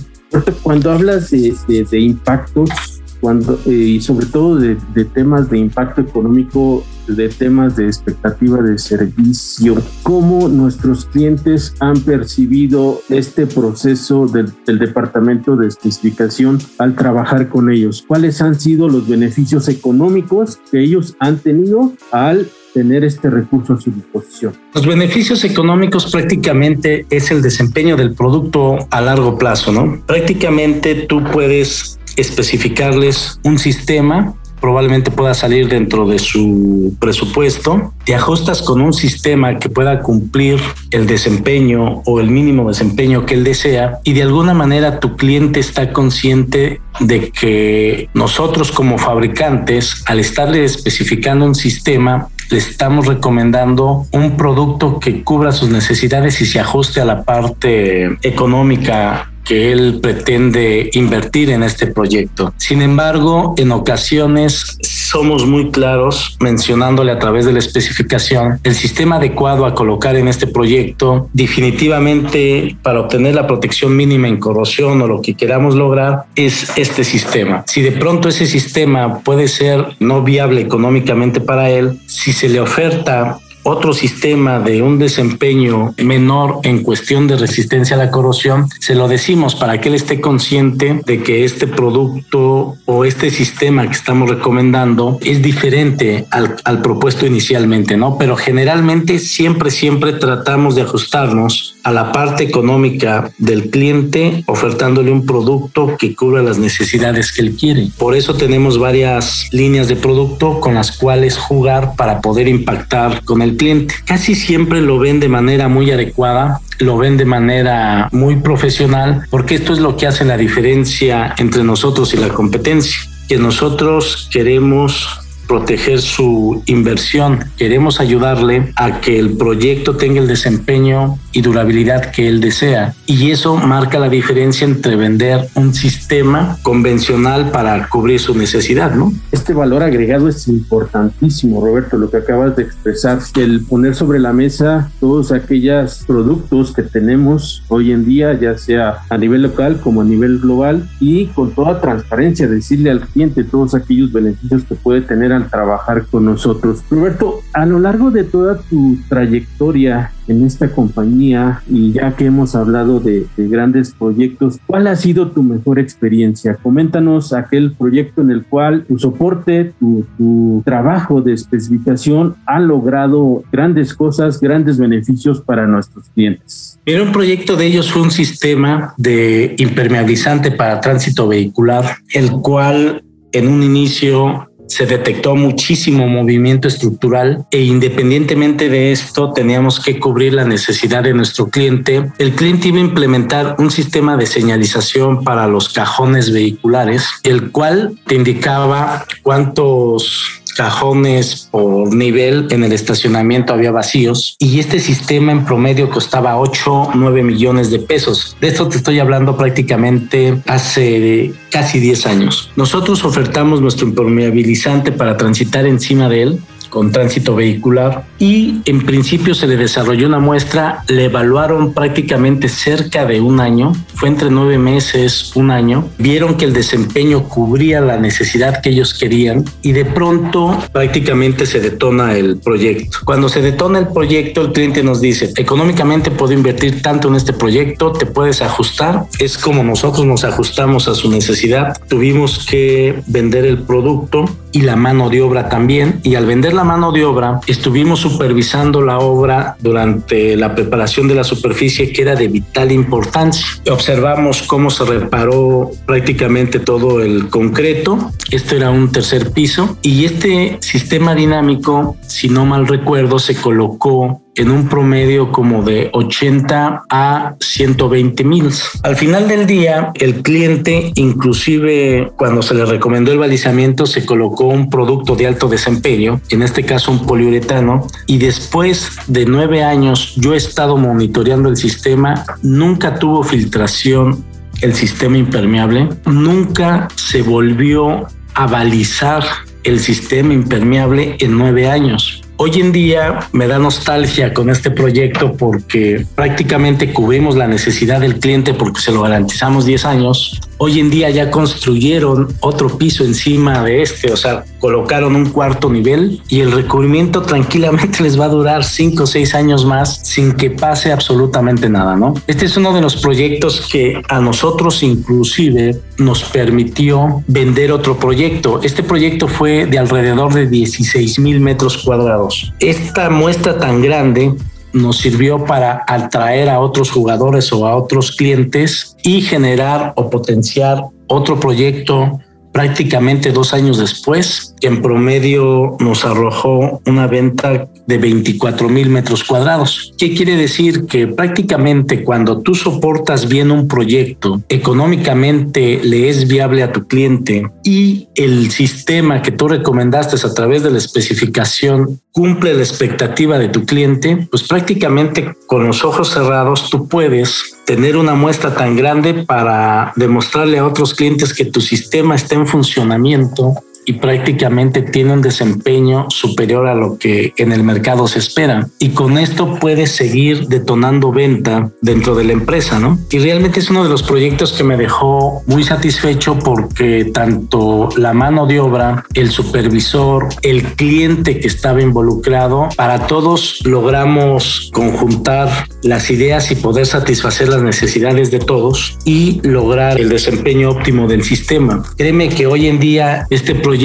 Cuando 0.63 0.91
hablas 0.91 1.29
de, 1.29 1.55
de 1.67 1.99
impactos, 1.99 2.96
cuando, 3.19 3.59
eh, 3.65 3.71
y 3.71 4.01
sobre 4.01 4.25
todo 4.25 4.55
de, 4.55 4.75
temas 5.05 5.49
de 5.49 5.57
impacto 5.57 6.01
económico, 6.01 6.83
de 7.07 7.29
temas 7.29 7.75
de 7.75 7.85
expectativa 7.85 8.61
de 8.61 8.77
servicio, 8.77 9.75
cómo 10.03 10.47
nuestros 10.49 11.05
clientes 11.05 11.73
han 11.79 11.99
percibido 12.01 13.01
este 13.09 13.47
proceso 13.47 14.27
del, 14.27 14.51
del 14.65 14.79
departamento 14.79 15.55
de 15.55 15.67
especificación 15.67 16.59
al 16.77 16.95
trabajar 16.95 17.47
con 17.49 17.71
ellos, 17.71 18.03
cuáles 18.05 18.41
han 18.41 18.59
sido 18.59 18.89
los 18.89 19.07
beneficios 19.07 19.67
económicos 19.69 20.59
que 20.71 20.81
ellos 20.81 21.15
han 21.19 21.37
tenido 21.37 21.93
al 22.11 22.47
tener 22.77 23.03
este 23.03 23.31
recurso 23.31 23.73
a 23.73 23.81
su 23.81 23.89
disposición. 23.89 24.53
Los 24.75 24.85
beneficios 24.85 25.43
económicos 25.43 26.11
prácticamente 26.11 27.07
es 27.09 27.31
el 27.31 27.41
desempeño 27.41 27.95
del 27.95 28.13
producto 28.13 28.77
a 28.91 29.01
largo 29.01 29.35
plazo, 29.35 29.71
¿no? 29.71 29.99
Prácticamente 30.05 30.93
tú 31.09 31.23
puedes 31.23 31.96
especificarles 32.17 33.39
un 33.43 33.57
sistema 33.59 34.35
probablemente 34.59 35.11
pueda 35.11 35.33
salir 35.33 35.67
dentro 35.67 36.07
de 36.07 36.19
su 36.19 36.95
presupuesto. 36.99 37.93
Te 38.05 38.15
ajustas 38.15 38.61
con 38.61 38.81
un 38.81 38.93
sistema 38.93 39.59
que 39.59 39.69
pueda 39.69 40.01
cumplir 40.01 40.59
el 40.91 41.07
desempeño 41.07 42.01
o 42.05 42.19
el 42.19 42.29
mínimo 42.29 42.67
desempeño 42.67 43.25
que 43.25 43.35
él 43.35 43.43
desea 43.43 43.99
y 44.03 44.13
de 44.13 44.23
alguna 44.23 44.53
manera 44.53 44.99
tu 44.99 45.15
cliente 45.15 45.59
está 45.59 45.93
consciente 45.93 46.81
de 46.99 47.29
que 47.29 48.09
nosotros 48.13 48.71
como 48.71 48.97
fabricantes, 48.97 50.03
al 50.07 50.19
estarle 50.19 50.63
especificando 50.63 51.45
un 51.45 51.55
sistema, 51.55 52.29
le 52.49 52.57
estamos 52.57 53.07
recomendando 53.07 54.05
un 54.11 54.37
producto 54.37 54.99
que 54.99 55.23
cubra 55.23 55.51
sus 55.51 55.69
necesidades 55.69 56.39
y 56.41 56.45
se 56.45 56.59
ajuste 56.59 57.01
a 57.01 57.05
la 57.05 57.23
parte 57.23 58.17
económica 58.21 59.31
que 59.47 59.71
él 59.71 59.99
pretende 60.01 60.89
invertir 60.93 61.49
en 61.49 61.63
este 61.63 61.87
proyecto. 61.87 62.53
Sin 62.57 62.81
embargo, 62.81 63.53
en 63.57 63.71
ocasiones 63.71 64.77
somos 64.81 65.45
muy 65.45 65.71
claros 65.71 66.35
mencionándole 66.41 67.11
a 67.11 67.19
través 67.19 67.45
de 67.45 67.53
la 67.53 67.59
especificación 67.59 68.59
el 68.63 68.75
sistema 68.75 69.15
adecuado 69.15 69.65
a 69.65 69.73
colocar 69.73 70.15
en 70.17 70.27
este 70.27 70.47
proyecto. 70.47 71.29
Definitivamente 71.33 72.75
para 72.83 72.99
obtener 73.01 73.35
la 73.35 73.47
protección 73.47 73.95
mínima 73.95 74.27
en 74.27 74.37
corrosión 74.37 75.01
o 75.01 75.07
lo 75.07 75.21
que 75.21 75.35
queramos 75.35 75.75
lograr 75.75 76.25
es 76.35 76.77
este 76.77 77.03
sistema. 77.03 77.63
Si 77.67 77.81
de 77.81 77.93
pronto 77.93 78.27
ese 78.27 78.45
sistema 78.45 79.19
puede 79.19 79.47
ser 79.47 79.95
no 79.99 80.23
viable 80.23 80.61
económicamente 80.61 81.39
para 81.39 81.69
él, 81.69 81.99
si 82.07 82.33
se 82.33 82.49
le 82.49 82.59
oferta 82.59 83.39
otro 83.67 83.93
sistema 83.93 84.59
de 84.59 84.81
un 84.81 84.97
desempeño 84.97 85.93
menor 85.97 86.59
en 86.63 86.83
cuestión 86.83 87.27
de 87.27 87.35
resistencia 87.35 87.97
a 87.97 87.99
la 87.99 88.11
corrosión, 88.11 88.69
se 88.79 88.95
lo 88.95 89.09
decimos 89.09 89.55
para 89.55 89.81
que 89.81 89.89
él 89.89 89.95
esté 89.95 90.21
consciente 90.21 91.01
de 91.05 91.21
que 91.21 91.43
este 91.43 91.67
producto 91.67 92.75
o 92.85 93.03
este 93.03 93.29
sistema 93.29 93.85
que 93.85 93.93
estamos 93.93 94.29
recomendando 94.29 95.19
es 95.21 95.41
diferente 95.41 96.25
al, 96.31 96.55
al 96.63 96.81
propuesto 96.81 97.25
inicialmente, 97.25 97.97
¿no? 97.97 98.17
Pero 98.17 98.37
generalmente 98.37 99.19
siempre, 99.19 99.69
siempre 99.69 100.13
tratamos 100.13 100.75
de 100.75 100.83
ajustarnos 100.83 101.75
a 101.83 101.91
la 101.91 102.11
parte 102.11 102.43
económica 102.43 103.31
del 103.37 103.69
cliente 103.69 104.43
ofertándole 104.47 105.11
un 105.11 105.25
producto 105.25 105.95
que 105.97 106.15
cubra 106.15 106.41
las 106.41 106.57
necesidades 106.57 107.31
que 107.31 107.41
él 107.41 107.55
quiere. 107.55 107.89
Por 107.97 108.15
eso 108.15 108.35
tenemos 108.35 108.77
varias 108.77 109.47
líneas 109.51 109.87
de 109.87 109.95
producto 109.95 110.59
con 110.59 110.73
las 110.73 110.91
cuales 110.97 111.37
jugar 111.37 111.95
para 111.95 112.21
poder 112.21 112.47
impactar 112.47 113.23
con 113.23 113.41
el 113.41 113.56
cliente. 113.57 113.95
Casi 114.05 114.35
siempre 114.35 114.81
lo 114.81 114.99
ven 114.99 115.19
de 115.19 115.27
manera 115.27 115.67
muy 115.67 115.91
adecuada, 115.91 116.61
lo 116.79 116.97
ven 116.97 117.17
de 117.17 117.25
manera 117.25 118.09
muy 118.11 118.37
profesional, 118.37 119.25
porque 119.29 119.55
esto 119.55 119.73
es 119.73 119.79
lo 119.79 119.97
que 119.97 120.07
hace 120.07 120.23
la 120.23 120.37
diferencia 120.37 121.33
entre 121.37 121.63
nosotros 121.63 122.13
y 122.13 122.17
la 122.17 122.29
competencia, 122.29 122.97
que 123.27 123.37
nosotros 123.37 124.29
queremos 124.31 125.26
proteger 125.47 126.01
su 126.01 126.61
inversión. 126.65 127.39
Queremos 127.57 127.99
ayudarle 127.99 128.73
a 128.75 128.99
que 128.99 129.17
el 129.17 129.37
proyecto 129.37 129.95
tenga 129.95 130.19
el 130.19 130.27
desempeño 130.27 131.17
y 131.31 131.41
durabilidad 131.41 132.11
que 132.11 132.27
él 132.27 132.41
desea. 132.41 132.93
Y 133.05 133.31
eso 133.31 133.55
marca 133.55 133.99
la 133.99 134.09
diferencia 134.09 134.65
entre 134.65 134.95
vender 134.95 135.47
un 135.55 135.73
sistema 135.73 136.57
convencional 136.63 137.51
para 137.51 137.87
cubrir 137.87 138.19
su 138.19 138.35
necesidad, 138.35 138.93
¿no? 138.93 139.13
Este 139.31 139.53
valor 139.53 139.83
agregado 139.83 140.27
es 140.27 140.47
importantísimo, 140.47 141.61
Roberto, 141.61 141.97
lo 141.97 142.09
que 142.09 142.17
acabas 142.17 142.55
de 142.55 142.63
expresar, 142.63 143.19
el 143.35 143.61
poner 143.61 143.95
sobre 143.95 144.19
la 144.19 144.33
mesa 144.33 144.91
todos 144.99 145.31
aquellos 145.31 146.03
productos 146.05 146.73
que 146.73 146.83
tenemos 146.83 147.63
hoy 147.67 147.91
en 147.91 148.05
día, 148.05 148.37
ya 148.39 148.57
sea 148.57 148.99
a 149.09 149.17
nivel 149.17 149.43
local 149.43 149.79
como 149.79 150.01
a 150.01 150.03
nivel 150.03 150.39
global, 150.39 150.89
y 150.99 151.27
con 151.27 151.51
toda 151.51 151.79
transparencia 151.79 152.47
decirle 152.47 152.91
al 152.91 153.01
cliente 153.01 153.43
todos 153.43 153.73
aquellos 153.75 154.11
beneficios 154.11 154.63
que 154.63 154.75
puede 154.75 155.01
tener 155.01 155.31
trabajar 155.45 156.05
con 156.07 156.25
nosotros. 156.25 156.83
Roberto, 156.89 157.41
a 157.53 157.65
lo 157.65 157.79
largo 157.79 158.11
de 158.11 158.23
toda 158.23 158.57
tu 158.57 158.97
trayectoria 159.07 160.11
en 160.27 160.45
esta 160.45 160.69
compañía 160.69 161.61
y 161.69 161.93
ya 161.93 162.15
que 162.15 162.25
hemos 162.25 162.55
hablado 162.55 162.99
de, 162.99 163.25
grandes 163.37 163.91
proyectos, 163.91 164.59
¿cuál 164.65 164.87
ha 164.87 164.95
sido 164.95 165.31
tu 165.31 165.41
mejor 165.41 165.79
experiencia? 165.79 166.55
Coméntanos 166.61 167.33
aquel 167.33 167.71
proyecto 167.71 168.21
en 168.21 168.31
el 168.31 168.43
cual 168.43 168.83
tu 168.85 168.99
soporte, 168.99 169.73
tu, 169.79 170.05
tu 170.17 170.61
trabajo 170.65 171.21
de 171.21 171.33
especificación 171.33 172.35
ha 172.45 172.59
logrado 172.59 173.43
grandes 173.51 173.93
cosas, 173.93 174.39
grandes 174.39 174.77
beneficios 174.77 175.41
para 175.41 175.65
nuestros 175.65 176.09
clientes. 176.09 176.79
Pero 176.83 177.03
un 177.03 177.11
proyecto 177.11 177.55
de 177.55 177.67
ellos 177.67 177.91
fue 177.91 178.01
un 178.01 178.11
sistema 178.11 178.93
de 178.97 179.55
impermeabilizante 179.57 180.51
para 180.51 180.81
tránsito 180.81 181.27
vehicular, 181.27 181.97
el 182.13 182.31
cual 182.31 183.03
en 183.31 183.47
un 183.47 183.63
inicio 183.63 184.49
se 184.67 184.85
detectó 184.85 185.35
muchísimo 185.35 186.07
movimiento 186.07 186.67
estructural 186.67 187.45
e 187.51 187.61
independientemente 187.61 188.69
de 188.69 188.91
esto 188.91 189.31
teníamos 189.33 189.79
que 189.79 189.99
cubrir 189.99 190.33
la 190.33 190.45
necesidad 190.45 191.03
de 191.03 191.13
nuestro 191.13 191.49
cliente. 191.49 192.11
El 192.17 192.33
cliente 192.33 192.67
iba 192.69 192.77
a 192.77 192.81
implementar 192.81 193.55
un 193.59 193.71
sistema 193.71 194.17
de 194.17 194.25
señalización 194.25 195.23
para 195.23 195.47
los 195.47 195.69
cajones 195.69 196.31
vehiculares, 196.31 197.07
el 197.23 197.51
cual 197.51 197.97
te 198.05 198.15
indicaba 198.15 199.05
cuántos 199.23 200.41
cajones 200.57 201.49
por 201.51 201.93
nivel 201.93 202.47
en 202.49 202.63
el 202.63 202.73
estacionamiento 202.73 203.53
había 203.53 203.71
vacíos 203.71 204.35
y 204.39 204.59
este 204.59 204.79
sistema 204.79 205.31
en 205.31 205.45
promedio 205.45 205.89
costaba 205.89 206.37
8, 206.37 206.89
9 206.95 207.23
millones 207.23 207.69
de 207.69 207.77
pesos. 207.77 208.35
De 208.41 208.47
esto 208.47 208.67
te 208.67 208.77
estoy 208.77 208.99
hablando 208.99 209.37
prácticamente 209.37 210.41
hace 210.47 211.33
casi 211.51 211.79
10 211.79 212.07
años. 212.07 212.51
Nosotros 212.55 213.05
ofertamos 213.05 213.61
nuestro 213.61 213.87
impermeabilizante 213.87 214.91
para 214.91 215.15
transitar 215.15 215.67
encima 215.67 216.09
de 216.09 216.23
él 216.23 216.39
con 216.77 216.91
tránsito 216.91 217.35
vehicular 217.35 218.05
y 218.19 218.61
en 218.65 218.85
principio 218.85 219.33
se 219.33 219.47
le 219.47 219.57
desarrolló 219.57 220.05
una 220.05 220.19
muestra, 220.19 220.83
le 220.87 221.05
evaluaron 221.05 221.73
prácticamente 221.73 222.49
cerca 222.49 223.03
de 223.07 223.19
un 223.19 223.39
año, 223.39 223.73
fue 223.95 224.09
entre 224.09 224.29
nueve 224.29 224.59
meses, 224.59 225.31
un 225.33 225.49
año, 225.49 225.89
vieron 225.97 226.37
que 226.37 226.45
el 226.45 226.53
desempeño 226.53 227.23
cubría 227.23 227.81
la 227.81 227.97
necesidad 227.97 228.61
que 228.61 228.69
ellos 228.69 228.93
querían 228.93 229.43
y 229.63 229.71
de 229.71 229.85
pronto 229.85 230.55
prácticamente 230.71 231.47
se 231.47 231.61
detona 231.61 232.15
el 232.15 232.37
proyecto. 232.37 232.99
Cuando 233.05 233.27
se 233.27 233.41
detona 233.41 233.79
el 233.79 233.87
proyecto, 233.87 234.41
el 234.41 234.51
cliente 234.51 234.83
nos 234.83 235.01
dice, 235.01 235.33
económicamente 235.35 236.11
puedo 236.11 236.33
invertir 236.33 236.83
tanto 236.83 237.07
en 237.07 237.15
este 237.15 237.33
proyecto, 237.33 237.91
te 237.91 238.05
puedes 238.05 238.43
ajustar, 238.43 239.05
es 239.17 239.39
como 239.39 239.63
nosotros 239.63 240.05
nos 240.05 240.23
ajustamos 240.23 240.87
a 240.87 240.93
su 240.93 241.09
necesidad, 241.09 241.75
tuvimos 241.89 242.45
que 242.45 243.01
vender 243.07 243.45
el 243.45 243.63
producto 243.63 244.25
y 244.57 244.61
la 244.61 244.75
mano 244.75 245.07
de 245.11 245.21
obra 245.21 245.49
también 245.49 245.99
y 246.01 246.15
al 246.15 246.25
vender 246.25 246.55
la 246.55 246.63
mano 246.63 246.91
de 246.91 247.05
obra, 247.05 247.41
estuvimos 247.45 247.99
supervisando 247.99 248.81
la 248.81 248.97
obra 248.97 249.55
durante 249.59 250.35
la 250.35 250.55
preparación 250.55 251.07
de 251.07 251.13
la 251.13 251.23
superficie 251.23 251.93
que 251.93 252.01
era 252.01 252.15
de 252.15 252.27
vital 252.27 252.71
importancia. 252.71 253.45
Observamos 253.69 254.41
cómo 254.41 254.71
se 254.71 254.83
reparó 254.83 255.69
prácticamente 255.85 256.59
todo 256.59 257.01
el 257.01 257.29
concreto. 257.29 258.11
Esto 258.31 258.55
era 258.55 258.71
un 258.71 258.91
tercer 258.91 259.31
piso 259.31 259.77
y 259.83 260.05
este 260.05 260.57
sistema 260.59 261.13
dinámico, 261.13 261.95
si 262.07 262.27
no 262.27 262.43
mal 262.47 262.67
recuerdo, 262.67 263.19
se 263.19 263.35
colocó 263.35 264.23
en 264.37 264.51
un 264.51 264.69
promedio 264.69 265.31
como 265.31 265.63
de 265.63 265.89
80 265.93 266.83
a 266.89 267.35
120 267.39 268.23
mil. 268.23 268.49
Al 268.83 268.95
final 268.95 269.27
del 269.27 269.45
día, 269.45 269.91
el 269.95 270.21
cliente, 270.21 270.91
inclusive 270.95 272.11
cuando 272.15 272.41
se 272.41 272.53
le 272.53 272.65
recomendó 272.65 273.11
el 273.11 273.17
balizamiento, 273.17 273.85
se 273.85 274.05
colocó 274.05 274.45
un 274.45 274.69
producto 274.69 275.15
de 275.15 275.27
alto 275.27 275.47
desempeño, 275.47 276.21
en 276.29 276.43
este 276.43 276.63
caso 276.63 276.91
un 276.91 277.05
poliuretano, 277.05 277.87
y 278.05 278.17
después 278.17 278.91
de 279.07 279.25
nueve 279.25 279.63
años 279.63 280.13
yo 280.15 280.33
he 280.33 280.37
estado 280.37 280.77
monitoreando 280.77 281.49
el 281.49 281.57
sistema, 281.57 282.23
nunca 282.41 282.99
tuvo 282.99 283.23
filtración 283.23 284.23
el 284.61 284.73
sistema 284.73 285.17
impermeable, 285.17 285.89
nunca 286.05 286.87
se 286.95 287.21
volvió 287.21 288.07
a 288.33 288.47
balizar 288.47 289.23
el 289.63 289.79
sistema 289.79 290.33
impermeable 290.33 291.17
en 291.19 291.37
nueve 291.37 291.69
años. 291.69 292.16
Hoy 292.39 292.59
en 292.59 292.71
día 292.71 293.19
me 293.31 293.47
da 293.47 293.57
nostalgia 293.57 294.31
con 294.31 294.51
este 294.51 294.69
proyecto 294.69 295.33
porque 295.33 296.05
prácticamente 296.13 296.93
cubrimos 296.93 297.35
la 297.35 297.47
necesidad 297.47 297.99
del 297.99 298.19
cliente 298.19 298.53
porque 298.53 298.79
se 298.79 298.91
lo 298.91 299.01
garantizamos 299.01 299.65
10 299.65 299.85
años. 299.85 300.39
Hoy 300.59 300.79
en 300.79 300.89
día 300.89 301.09
ya 301.09 301.29
construyeron 301.29 302.29
otro 302.39 302.77
piso 302.77 303.03
encima 303.03 303.63
de 303.63 303.83
este, 303.83 304.11
o 304.11 304.17
sea, 304.17 304.43
colocaron 304.59 305.15
un 305.15 305.29
cuarto 305.29 305.69
nivel 305.69 306.21
y 306.29 306.39
el 306.39 306.51
recubrimiento 306.51 307.21
tranquilamente 307.21 308.01
les 308.03 308.19
va 308.19 308.25
a 308.25 308.29
durar 308.29 308.63
5 308.63 309.03
o 309.03 309.07
6 309.07 309.35
años 309.35 309.65
más 309.65 309.99
sin 310.03 310.33
que 310.33 310.49
pase 310.49 310.91
absolutamente 310.91 311.69
nada, 311.69 311.95
¿no? 311.95 312.13
Este 312.25 312.45
es 312.45 312.57
uno 312.57 312.73
de 312.73 312.81
los 312.81 312.97
proyectos 312.97 313.67
que 313.71 314.01
a 314.09 314.19
nosotros 314.19 314.81
inclusive 314.83 315.79
nos 315.97 316.23
permitió 316.23 317.23
vender 317.27 317.71
otro 317.71 317.97
proyecto. 317.97 318.61
Este 318.63 318.83
proyecto 318.83 319.27
fue 319.27 319.65
de 319.65 319.77
alrededor 319.77 320.33
de 320.33 320.47
16 320.47 321.19
mil 321.19 321.39
metros 321.39 321.77
cuadrados. 321.77 322.53
Esta 322.59 323.09
muestra 323.09 323.57
tan 323.59 323.81
grande 323.81 324.33
nos 324.73 324.97
sirvió 324.97 325.45
para 325.45 325.83
atraer 325.87 326.49
a 326.49 326.59
otros 326.59 326.91
jugadores 326.91 327.51
o 327.51 327.67
a 327.67 327.75
otros 327.75 328.11
clientes 328.11 328.95
y 329.03 329.21
generar 329.21 329.93
o 329.95 330.09
potenciar 330.09 330.83
otro 331.07 331.39
proyecto 331.39 332.19
prácticamente 332.51 333.31
dos 333.31 333.53
años 333.53 333.77
después, 333.77 334.55
que 334.59 334.67
en 334.67 334.81
promedio 334.81 335.77
nos 335.79 336.05
arrojó 336.05 336.81
una 336.85 337.07
venta 337.07 337.67
de 337.85 337.97
24 337.97 338.69
mil 338.69 338.89
metros 338.89 339.23
cuadrados. 339.23 339.93
¿Qué 339.97 340.13
quiere 340.13 340.35
decir? 340.35 340.85
Que 340.85 341.07
prácticamente 341.07 342.03
cuando 342.03 342.41
tú 342.41 342.53
soportas 342.55 343.27
bien 343.27 343.51
un 343.51 343.67
proyecto, 343.67 344.41
económicamente 344.49 345.79
le 345.83 346.09
es 346.09 346.27
viable 346.27 346.63
a 346.63 346.71
tu 346.71 346.87
cliente 346.87 347.49
y 347.63 348.09
el 348.15 348.51
sistema 348.51 349.21
que 349.21 349.31
tú 349.31 349.47
recomendaste 349.47 350.17
a 350.25 350.33
través 350.33 350.63
de 350.63 350.71
la 350.71 350.77
especificación 350.77 351.99
cumple 352.11 352.53
la 352.53 352.63
expectativa 352.63 353.37
de 353.37 353.49
tu 353.49 353.65
cliente, 353.65 354.27
pues 354.31 354.43
prácticamente 354.43 355.35
con 355.45 355.67
los 355.67 355.83
ojos 355.83 356.09
cerrados 356.09 356.69
tú 356.69 356.87
puedes 356.87 357.57
tener 357.65 357.95
una 357.95 358.15
muestra 358.15 358.55
tan 358.55 358.75
grande 358.75 359.13
para 359.13 359.93
demostrarle 359.95 360.57
a 360.57 360.65
otros 360.65 360.93
clientes 360.93 361.33
que 361.33 361.45
tu 361.45 361.61
sistema 361.61 362.15
está 362.15 362.35
en 362.35 362.47
funcionamiento 362.47 363.53
y 363.87 363.93
prácticamente 363.93 364.81
tiene 364.81 365.13
un 365.13 365.21
desempeño 365.21 366.07
superior 366.09 366.67
a 366.67 366.75
lo 366.75 366.97
que 366.97 367.33
en 367.37 367.53
el 367.53 367.63
mercado 367.63 368.05
se 368.07 368.19
espera. 368.19 368.67
Y 368.79 368.89
con 368.89 369.17
esto 369.17 369.55
puede 369.55 369.87
seguir 369.87 370.47
detonando 370.47 371.13
venta 371.13 371.71
dentro 371.81 372.13
de 372.13 372.25
la 372.25 372.33
empresa, 372.33 372.79
¿no? 372.79 372.99
Y 373.09 373.19
realmente 373.19 373.61
es 373.61 373.69
uno 373.69 373.85
de 373.85 373.89
los 373.89 374.03
proyectos 374.03 374.51
que 374.51 374.65
me 374.65 374.75
dejó 374.75 375.41
muy 375.47 375.63
satisfecho 375.63 376.37
porque 376.37 377.05
tanto 377.13 377.87
la 377.95 378.13
mano 378.13 378.45
de 378.45 378.59
obra, 378.59 379.05
el 379.13 379.31
supervisor, 379.31 380.27
el 380.41 380.63
cliente 380.63 381.39
que 381.39 381.47
estaba 381.47 381.81
involucrado, 381.81 382.67
para 382.75 383.07
todos 383.07 383.61
logramos 383.63 384.69
conjuntar 384.73 385.49
las 385.83 386.11
ideas 386.11 386.51
y 386.51 386.55
poder 386.55 386.85
satisfacer 386.85 387.47
las 387.47 387.61
necesidades 387.61 388.31
de 388.31 388.39
todos 388.39 388.97
y 389.05 389.39
lograr 389.43 389.97
el 389.97 390.09
desempeño 390.09 390.71
óptimo 390.71 391.07
del 391.07 391.23
sistema. 391.23 391.83
Créeme 391.95 392.27
que 392.27 392.47
hoy 392.47 392.67
en 392.67 392.79
día 392.79 393.25
este 393.29 393.55
proyecto 393.55 393.76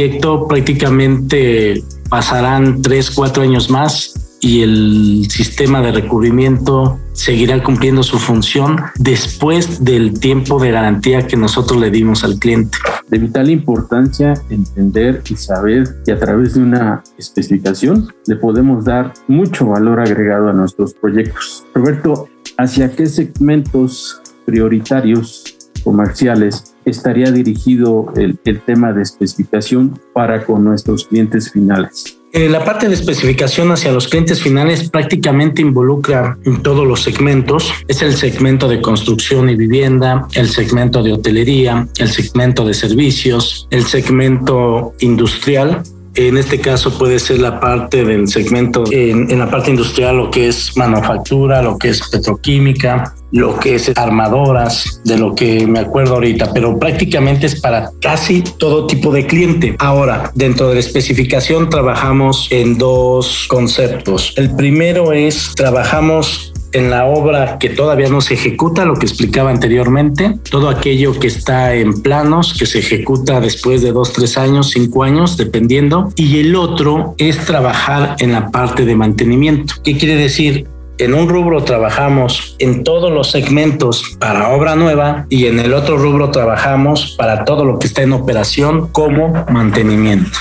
prácticamente 0.49 1.83
pasarán 2.09 2.83
tres, 2.83 3.11
cuatro 3.11 3.43
años 3.43 3.71
más 3.71 4.39
y 4.41 4.63
el 4.63 5.27
sistema 5.31 5.81
de 5.81 5.93
recubrimiento 5.93 6.99
seguirá 7.13 7.63
cumpliendo 7.63 8.03
su 8.03 8.19
función 8.19 8.77
después 8.99 9.85
del 9.85 10.19
tiempo 10.19 10.61
de 10.61 10.73
garantía 10.73 11.29
que 11.29 11.37
nosotros 11.37 11.81
le 11.81 11.91
dimos 11.91 12.25
al 12.25 12.41
cliente. 12.41 12.77
De 13.09 13.19
vital 13.19 13.51
importancia 13.51 14.35
entender 14.51 15.23
y 15.29 15.37
saber 15.37 16.03
que 16.05 16.11
a 16.11 16.19
través 16.19 16.55
de 16.55 16.63
una 16.63 17.05
especificación 17.17 18.13
le 18.27 18.35
podemos 18.35 18.85
dar 18.85 19.15
mucho 19.29 19.67
valor 19.67 20.01
agregado 20.01 20.49
a 20.49 20.53
nuestros 20.53 20.93
proyectos. 20.95 21.65
Roberto, 21.73 22.29
¿hacia 22.59 22.91
qué 22.91 23.07
segmentos 23.07 24.21
prioritarios 24.45 25.57
comerciales 25.85 26.72
estaría 26.85 27.31
dirigido 27.31 28.13
el, 28.17 28.39
tema 28.65 28.93
de 28.93 29.03
especificación 29.03 29.99
para 30.13 30.45
con 30.45 30.65
nuestros 30.65 31.07
clientes 31.07 31.51
finales? 31.51 32.19
Eh, 32.33 32.49
la 32.49 32.65
parte 32.65 32.89
de 32.89 32.95
especificación 32.95 33.71
hacia 33.73 33.93
los 33.93 34.09
clientes 34.09 34.43
finales 34.43 34.89
prácticamente 34.89 35.61
involucra 35.61 36.39
en 36.45 36.63
todos 36.63 36.87
los 36.87 37.03
segmentos. 37.03 37.73
Es 37.89 38.01
el 38.01 38.15
segmento 38.15 38.69
de 38.69 38.81
construcción 38.81 39.51
y 39.51 39.55
vivienda, 39.55 40.27
el 40.35 40.49
segmento 40.49 41.03
de 41.03 41.13
hotelería, 41.13 41.87
el 41.99 42.09
segmento 42.09 42.65
de 42.65 42.73
servicios, 42.73 43.69
el 43.71 43.85
segmento 43.85 44.95
industrial 45.01 45.83
en 46.15 46.37
este 46.37 46.61
caso 46.61 46.97
puede 46.99 47.19
ser 47.19 47.41
la 47.41 47.59
parte 47.59 48.05
del 48.05 48.29
segmento, 48.29 48.85
en, 48.91 49.39
la 49.39 49.51
parte 49.51 49.71
industrial, 49.71 50.17
lo 50.17 50.31
que 50.31 50.49
es 50.49 50.77
manufactura, 50.77 51.63
lo 51.63 51.79
que 51.79 51.89
es 51.89 52.09
petroquímica, 52.09 53.15
lo 53.31 53.59
que 53.59 53.77
es 53.77 53.91
armadoras, 53.97 55.01
de 55.05 55.17
lo 55.17 55.35
que 55.35 55.67
me 55.67 55.81
acuerdo 55.81 56.15
ahorita, 56.15 56.53
pero 56.53 56.79
prácticamente 56.79 57.47
es 57.47 57.61
para 57.61 57.91
casi 58.01 58.43
todo 58.43 58.87
tipo 58.87 59.11
de 59.11 59.27
cliente. 59.27 59.75
Ahora, 59.79 60.31
dentro 60.35 60.69
de 60.69 60.75
la 60.75 60.81
especificación 60.81 61.71
trabajamos 61.71 62.49
en 62.51 62.77
dos 62.77 63.47
conceptos. 63.49 64.35
El 64.37 64.55
primero 64.55 65.13
es, 65.13 65.55
trabajamos 65.57 66.52
en 66.73 66.91
la 66.91 67.07
obra 67.07 67.59
que 67.59 67.71
todavía 67.71 68.09
no 68.09 68.21
se 68.21 68.35
ejecuta, 68.35 68.85
lo 68.85 68.97
que 68.97 69.07
explicaba 69.07 69.51
anteriormente, 69.51 70.39
todo 70.51 70.69
aquello 70.69 71.19
que 71.19 71.27
está 71.27 71.75
en 71.75 72.03
planos, 72.03 72.55
que 72.59 72.67
se 72.67 72.79
ejecuta 72.81 73.41
después 73.41 73.83
de 73.83 73.93
dos, 73.93 74.13
tres 74.13 74.37
años, 74.39 74.71
cinco 74.71 75.03
años, 75.03 75.37
dependiendo. 75.37 76.13
Y 76.17 76.41
el 76.41 76.57
otro 76.57 77.15
es 77.19 77.45
trabajar 77.45 78.17
en 78.19 78.33
la 78.33 78.51
parte 78.51 78.85
de 78.85 78.97
mantenimiento. 78.97 79.75
¿Qué 79.85 79.97
quiere 79.97 80.17
decir? 80.17 80.67
En 80.99 81.15
un 81.15 81.29
rubro 81.29 81.65
trabajamos 81.65 82.55
en 82.59 82.85
todos 82.85 83.11
los 83.11 83.31
segmentos 83.31 84.17
para 84.21 84.51
obra 84.51 84.77
nueva 84.77 85.27
y 85.31 85.47
en 85.47 85.59
el 85.59 85.75
otro 85.75 85.97
rubro 85.97 86.31
trabajamos 86.31 87.17
para 87.19 87.45
todo 87.45 87.65
lo 87.65 87.79
que 87.79 87.87
está 87.87 88.03
en 88.03 88.13
operación 88.13 88.89
como 88.89 89.45
mantenimiento. 89.51 90.39